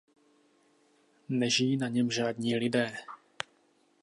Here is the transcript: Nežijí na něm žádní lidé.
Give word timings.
Nežijí 1.29 1.77
na 1.77 1.87
něm 1.87 2.11
žádní 2.11 2.55
lidé. 2.55 2.95